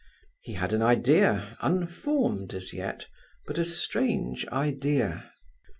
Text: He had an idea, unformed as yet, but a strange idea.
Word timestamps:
He 0.41 0.53
had 0.53 0.73
an 0.73 0.81
idea, 0.81 1.55
unformed 1.61 2.55
as 2.55 2.73
yet, 2.73 3.05
but 3.45 3.59
a 3.59 3.63
strange 3.63 4.47
idea. 4.47 5.29